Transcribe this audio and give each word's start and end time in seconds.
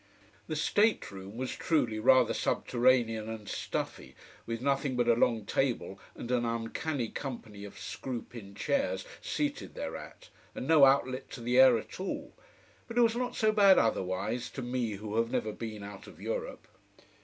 The 0.47 0.55
state 0.55 1.11
room 1.11 1.37
was 1.37 1.55
truly 1.55 1.99
rather 1.99 2.33
subterranean 2.33 3.29
and 3.29 3.47
stuffy, 3.47 4.15
with 4.47 4.59
nothing 4.59 4.95
but 4.95 5.07
a 5.07 5.13
long 5.13 5.45
table 5.45 5.99
and 6.15 6.31
an 6.31 6.43
uncanny 6.43 7.09
company 7.09 7.65
of 7.65 7.77
screw 7.77 8.23
pin 8.23 8.55
chairs 8.55 9.05
seated 9.21 9.75
thereat, 9.75 10.29
and 10.55 10.67
no 10.67 10.85
outlet 10.85 11.29
to 11.33 11.41
the 11.41 11.59
air 11.59 11.77
at 11.77 11.99
all, 11.99 12.33
but 12.87 12.97
it 12.97 13.01
was 13.01 13.15
not 13.15 13.35
so 13.35 13.51
bad 13.51 13.77
otherwise, 13.77 14.49
to 14.49 14.63
me 14.63 14.93
who 14.93 15.17
have 15.17 15.29
never 15.29 15.51
been 15.51 15.83
out 15.83 16.07
of 16.07 16.19
Europe. 16.19 16.67